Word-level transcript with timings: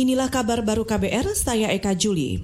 Inilah 0.00 0.32
kabar 0.32 0.64
baru 0.64 0.88
KBR, 0.88 1.36
saya 1.36 1.68
Eka 1.76 1.92
Juli. 1.92 2.40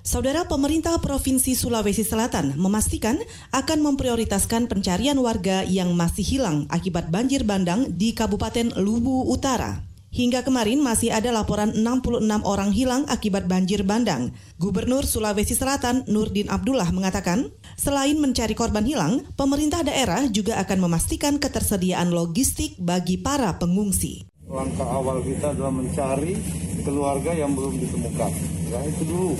Saudara 0.00 0.48
pemerintah 0.48 0.96
Provinsi 0.96 1.52
Sulawesi 1.52 2.00
Selatan 2.00 2.56
memastikan 2.56 3.20
akan 3.52 3.84
memprioritaskan 3.92 4.72
pencarian 4.72 5.20
warga 5.20 5.68
yang 5.68 5.92
masih 5.92 6.24
hilang 6.24 6.64
akibat 6.72 7.12
banjir 7.12 7.44
bandang 7.44 7.92
di 7.92 8.16
Kabupaten 8.16 8.80
Luwu 8.80 9.28
Utara. 9.28 9.84
Hingga 10.16 10.48
kemarin 10.48 10.80
masih 10.80 11.12
ada 11.12 11.28
laporan 11.28 11.76
66 11.76 12.24
orang 12.40 12.72
hilang 12.72 13.04
akibat 13.12 13.52
banjir 13.52 13.84
bandang. 13.84 14.32
Gubernur 14.56 15.04
Sulawesi 15.04 15.52
Selatan 15.52 16.08
Nurdin 16.08 16.48
Abdullah 16.48 16.88
mengatakan, 16.88 17.52
selain 17.76 18.16
mencari 18.16 18.56
korban 18.56 18.88
hilang, 18.88 19.28
pemerintah 19.36 19.84
daerah 19.84 20.24
juga 20.32 20.56
akan 20.56 20.88
memastikan 20.88 21.36
ketersediaan 21.36 22.16
logistik 22.16 22.80
bagi 22.80 23.20
para 23.20 23.52
pengungsi. 23.60 24.24
Langkah 24.48 24.88
awal 24.88 25.20
kita 25.20 25.52
adalah 25.52 25.72
mencari 25.72 26.63
keluarga 26.84 27.32
yang 27.32 27.56
belum 27.56 27.80
ditemukan. 27.80 28.30
Ya 28.70 28.78
itu 28.84 29.02
dulu, 29.08 29.32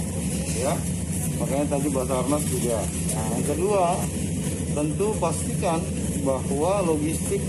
ya. 0.59 0.75
Makanya 1.39 1.77
tadi 1.77 1.89
Basarnas 1.93 2.45
juga. 2.49 2.79
Nah, 3.15 3.27
yang 3.37 3.47
kedua, 3.47 3.85
tentu 4.75 5.09
pastikan 5.21 5.81
bahwa 6.25 6.73
logistik 6.89 7.43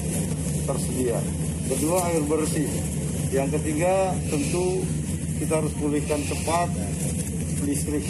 tersedia. 0.68 1.18
Kedua, 1.66 1.98
air 2.12 2.22
bersih. 2.28 2.70
Yang 3.34 3.58
ketiga, 3.60 4.14
tentu 4.30 4.84
kita 5.42 5.60
harus 5.64 5.74
pulihkan 5.80 6.22
cepat 6.28 6.70
listrik 7.66 8.06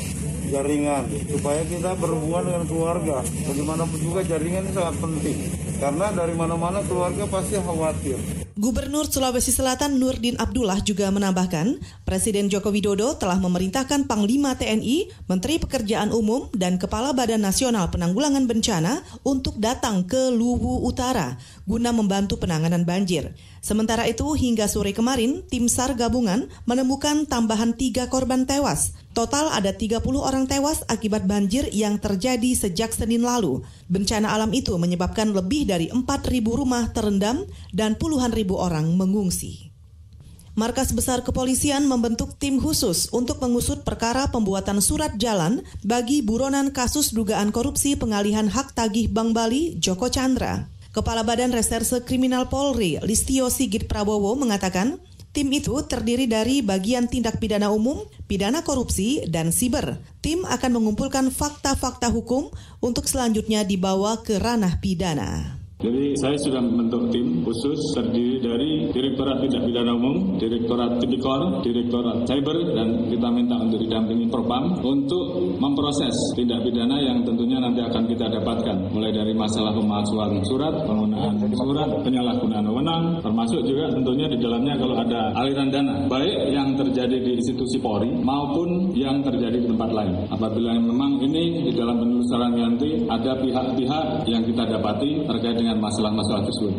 jaringan 0.49 1.09
supaya 1.29 1.61
kita 1.65 1.97
berhubungan 1.97 2.43
dengan 2.49 2.63
keluarga. 2.69 3.17
Bagaimanapun 3.21 3.99
juga 4.01 4.21
jaringan 4.25 4.65
ini 4.65 4.73
sangat 4.73 4.95
penting 5.01 5.37
karena 5.77 6.07
dari 6.15 6.33
mana-mana 6.33 6.79
keluarga 6.85 7.23
pasti 7.27 7.59
khawatir. 7.59 8.45
Gubernur 8.55 9.03
Sulawesi 9.03 9.51
Selatan 9.51 9.99
Nurdin 9.99 10.39
Abdullah 10.39 10.79
juga 10.79 11.11
menambahkan, 11.11 11.75
Presiden 12.07 12.47
Joko 12.47 12.71
Widodo 12.71 13.19
telah 13.19 13.35
memerintahkan 13.35 14.07
Panglima 14.07 14.55
TNI, 14.55 15.11
Menteri 15.27 15.59
Pekerjaan 15.59 16.15
Umum, 16.15 16.47
dan 16.55 16.79
Kepala 16.79 17.11
Badan 17.11 17.43
Nasional 17.43 17.91
Penanggulangan 17.91 18.47
Bencana 18.47 19.03
untuk 19.27 19.59
datang 19.59 20.07
ke 20.07 20.31
Luwu 20.31 20.87
Utara 20.87 21.35
guna 21.67 21.89
membantu 21.91 22.37
penanganan 22.37 22.85
banjir. 22.85 23.33
Sementara 23.59 24.05
itu, 24.05 24.23
hingga 24.37 24.69
sore 24.69 24.93
kemarin, 24.93 25.41
tim 25.49 25.65
SAR 25.65 25.97
gabungan 25.97 26.47
menemukan 26.69 27.25
tambahan 27.25 27.73
tiga 27.73 28.07
korban 28.07 28.45
tewas. 28.45 28.93
Total 29.15 29.47
ada 29.47 29.71
30 29.71 30.03
orang 30.19 30.43
tewas 30.43 30.83
akibat 30.91 31.23
banjir 31.23 31.71
yang 31.71 31.95
terjadi 31.95 32.51
sejak 32.51 32.91
Senin 32.91 33.23
lalu. 33.23 33.63
Bencana 33.87 34.35
alam 34.35 34.51
itu 34.51 34.75
menyebabkan 34.75 35.31
lebih 35.31 35.63
dari 35.63 35.87
4.000 35.87 36.43
rumah 36.43 36.91
terendam 36.91 37.47
dan 37.71 37.95
puluhan 37.95 38.35
ribu 38.35 38.59
orang 38.59 38.91
mengungsi. 38.99 39.71
Markas 40.59 40.91
Besar 40.91 41.23
Kepolisian 41.23 41.87
membentuk 41.87 42.35
tim 42.35 42.59
khusus 42.59 43.07
untuk 43.15 43.39
mengusut 43.39 43.87
perkara 43.87 44.27
pembuatan 44.35 44.83
surat 44.83 45.15
jalan 45.15 45.63
bagi 45.87 46.19
buronan 46.19 46.75
kasus 46.75 47.15
dugaan 47.15 47.55
korupsi 47.55 47.95
pengalihan 47.95 48.51
hak 48.51 48.75
tagih 48.75 49.07
Bank 49.07 49.31
Bali 49.31 49.79
Joko 49.79 50.11
Chandra. 50.11 50.67
Kepala 50.91 51.23
Badan 51.23 51.55
Reserse 51.55 52.03
Kriminal 52.03 52.51
Polri, 52.51 52.99
Listio 53.03 53.47
Sigit 53.47 53.87
Prabowo 53.87 54.35
mengatakan, 54.39 54.99
Tim 55.35 55.51
itu 55.51 55.75
terdiri 55.83 56.31
dari 56.31 56.63
bagian 56.63 57.11
tindak 57.11 57.43
pidana 57.43 57.67
umum, 57.67 58.07
pidana 58.23 58.63
korupsi, 58.63 59.27
dan 59.27 59.51
siber. 59.51 59.99
Tim 60.23 60.47
akan 60.47 60.79
mengumpulkan 60.79 61.27
fakta-fakta 61.27 62.07
hukum 62.07 62.47
untuk 62.79 63.03
selanjutnya 63.11 63.67
dibawa 63.67 64.23
ke 64.23 64.39
ranah 64.39 64.79
pidana. 64.79 65.59
Jadi 65.83 66.04
saya 66.15 66.37
sudah 66.39 66.61
membentuk 66.63 67.11
tim 67.11 67.43
khusus 67.43 67.79
terdiri 67.95 68.39
dari 68.39 68.71
Direktorat 68.91 69.43
Tindak 69.43 69.63
Pidana 69.67 69.93
Umum, 69.95 70.39
Direktorat 70.39 70.97
Tipikor, 71.03 71.61
Direktorat 71.61 72.23
Cyber, 72.27 72.57
dan 72.75 73.11
kita 73.11 73.27
minta 73.31 73.55
untuk 73.59 73.79
didampingi 73.83 74.27
Propam 74.31 74.79
untuk 74.83 75.55
memproses 75.59 76.15
tindak 76.35 76.63
pidana 76.65 76.97
yang 76.99 77.23
tentunya 77.23 77.59
nanti 77.61 77.83
akan 77.83 78.03
kita 78.09 78.25
dapatkan. 78.39 78.91
Mulai 78.91 79.11
dari 79.11 79.33
masalah 79.35 79.75
pemalsuan 79.75 80.39
surat, 80.47 80.73
penggunaan 80.87 81.35
surat, 81.55 81.89
penyalahgunaan 82.03 82.65
wewenang, 82.67 83.03
termasuk 83.21 83.61
juga 83.67 83.91
tentunya 83.93 84.27
di 84.31 84.37
dalamnya 84.39 84.73
kalau 84.79 84.95
ada 84.99 85.31
aliran 85.37 85.69
dana, 85.71 85.95
baik 86.07 86.51
yang 86.51 86.75
terjadi 86.75 87.17
di 87.19 87.31
institusi 87.39 87.77
Polri 87.79 88.11
maupun 88.11 88.95
yang 88.95 89.21
terjadi 89.21 89.59
di 89.61 89.67
tempat 89.67 89.91
lain. 89.91 90.13
Apabila 90.31 90.75
memang 90.75 91.21
ini 91.21 91.69
di 91.69 91.71
dalam 91.75 91.99
penelusuran 92.01 92.55
nanti 92.55 93.05
ada 93.07 93.31
pihak-pihak 93.39 94.27
yang 94.27 94.43
kita 94.43 94.63
dapati 94.65 95.23
terkait 95.27 95.55
dengan 95.59 95.77
masalah-masalah 96.05 96.43
tersebut. 96.45 96.73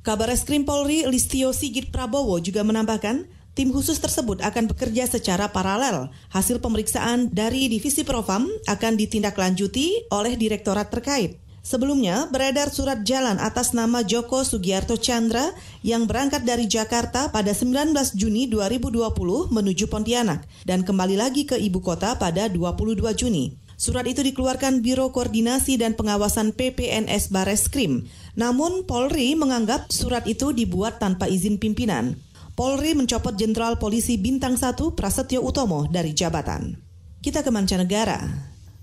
Kabar 0.00 0.32
Eskrim 0.32 0.64
Polri 0.64 1.04
Listio 1.04 1.52
Sigit 1.52 1.92
Prabowo 1.92 2.40
juga 2.40 2.64
menambahkan, 2.64 3.28
tim 3.52 3.68
khusus 3.68 4.00
tersebut 4.00 4.40
akan 4.40 4.72
bekerja 4.72 5.04
secara 5.04 5.52
paralel. 5.52 6.08
Hasil 6.32 6.56
pemeriksaan 6.64 7.28
dari 7.28 7.68
Divisi 7.68 8.00
Profam 8.00 8.48
akan 8.64 8.92
ditindaklanjuti 8.96 10.08
oleh 10.08 10.40
direktorat 10.40 10.88
terkait. 10.88 11.36
Sebelumnya, 11.60 12.24
beredar 12.32 12.72
surat 12.72 13.04
jalan 13.04 13.36
atas 13.36 13.76
nama 13.76 14.00
Joko 14.00 14.40
Sugiarto 14.40 14.96
Chandra 14.96 15.52
yang 15.84 16.08
berangkat 16.08 16.48
dari 16.48 16.64
Jakarta 16.64 17.28
pada 17.28 17.52
19 17.52 17.92
Juni 18.16 18.48
2020 18.48 19.52
menuju 19.52 19.84
Pontianak 19.92 20.48
dan 20.64 20.80
kembali 20.80 21.20
lagi 21.20 21.44
ke 21.44 21.60
ibu 21.60 21.84
kota 21.84 22.16
pada 22.16 22.48
22 22.48 23.04
Juni. 23.12 23.59
Surat 23.80 24.04
itu 24.04 24.20
dikeluarkan 24.20 24.84
Biro 24.84 25.08
Koordinasi 25.08 25.80
dan 25.80 25.96
Pengawasan 25.96 26.52
PPNS 26.52 27.32
Bareskrim. 27.32 28.04
Namun 28.36 28.84
Polri 28.84 29.32
menganggap 29.32 29.88
surat 29.88 30.28
itu 30.28 30.52
dibuat 30.52 31.00
tanpa 31.00 31.32
izin 31.32 31.56
pimpinan. 31.56 32.20
Polri 32.52 32.92
mencopot 32.92 33.32
Jenderal 33.40 33.80
Polisi 33.80 34.20
Bintang 34.20 34.60
1 34.60 34.76
Prasetyo 34.92 35.40
Utomo 35.40 35.88
dari 35.88 36.12
jabatan. 36.12 36.76
Kita 37.24 37.40
ke 37.40 37.48
mancanegara. 37.48 38.20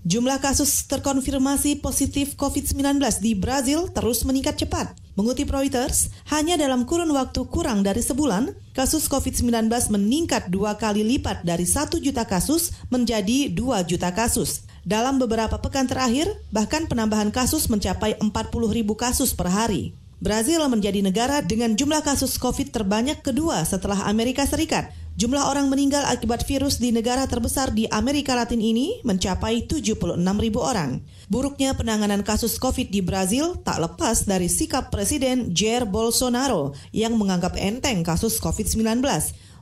Jumlah 0.02 0.42
kasus 0.42 0.90
terkonfirmasi 0.90 1.78
positif 1.78 2.34
COVID-19 2.34 2.98
di 3.22 3.38
Brazil 3.38 3.86
terus 3.94 4.26
meningkat 4.26 4.58
cepat. 4.58 4.98
Mengutip 5.14 5.46
Reuters, 5.46 6.10
hanya 6.34 6.58
dalam 6.58 6.82
kurun 6.86 7.14
waktu 7.14 7.46
kurang 7.46 7.86
dari 7.86 8.02
sebulan, 8.02 8.50
kasus 8.74 9.06
COVID-19 9.06 9.70
meningkat 9.94 10.50
dua 10.50 10.74
kali 10.74 11.06
lipat 11.06 11.46
dari 11.46 11.70
satu 11.70 12.02
juta 12.02 12.26
kasus 12.26 12.74
menjadi 12.90 13.46
dua 13.54 13.86
juta 13.86 14.10
kasus. 14.10 14.66
Dalam 14.88 15.20
beberapa 15.20 15.60
pekan 15.60 15.84
terakhir, 15.84 16.32
bahkan 16.48 16.88
penambahan 16.88 17.28
kasus 17.28 17.68
mencapai 17.68 18.16
40 18.24 18.32
ribu 18.72 18.96
kasus 18.96 19.36
per 19.36 19.52
hari. 19.52 19.92
Brazil 20.16 20.64
menjadi 20.64 21.04
negara 21.04 21.44
dengan 21.44 21.76
jumlah 21.76 22.00
kasus 22.00 22.40
COVID 22.40 22.72
terbanyak 22.72 23.20
kedua 23.20 23.68
setelah 23.68 24.08
Amerika 24.08 24.48
Serikat. 24.48 24.88
Jumlah 25.20 25.50
orang 25.50 25.68
meninggal 25.68 26.08
akibat 26.08 26.46
virus 26.48 26.80
di 26.80 26.88
negara 26.88 27.28
terbesar 27.28 27.74
di 27.76 27.84
Amerika 27.92 28.32
Latin 28.32 28.64
ini 28.64 29.04
mencapai 29.04 29.68
76 29.68 30.16
ribu 30.16 30.64
orang. 30.64 31.04
Buruknya 31.28 31.76
penanganan 31.76 32.24
kasus 32.24 32.56
COVID 32.56 32.88
di 32.88 33.04
Brazil 33.04 33.60
tak 33.60 33.84
lepas 33.84 34.24
dari 34.24 34.48
sikap 34.48 34.88
Presiden 34.88 35.52
Jair 35.52 35.84
Bolsonaro 35.84 36.72
yang 36.96 37.12
menganggap 37.20 37.60
enteng 37.60 38.00
kasus 38.00 38.40
COVID-19. 38.40 39.04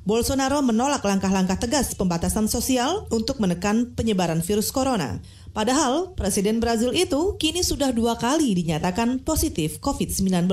Bolsonaro 0.07 0.63
menolak 0.63 1.03
langkah-langkah 1.03 1.59
tegas 1.59 1.99
pembatasan 1.99 2.47
sosial 2.47 3.11
untuk 3.11 3.43
menekan 3.43 3.91
penyebaran 3.99 4.39
virus 4.39 4.71
corona. 4.71 5.19
Padahal, 5.51 6.15
Presiden 6.15 6.63
Brazil 6.63 6.95
itu 6.95 7.35
kini 7.43 7.67
sudah 7.67 7.91
dua 7.91 8.15
kali 8.15 8.55
dinyatakan 8.55 9.27
positif 9.27 9.83
COVID-19. 9.83 10.47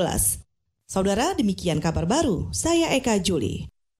Saudara, 0.89 1.37
demikian 1.37 1.77
kabar 1.77 2.09
baru. 2.09 2.49
Saya 2.49 2.97
Eka 2.97 3.21
Juli. 3.21 3.72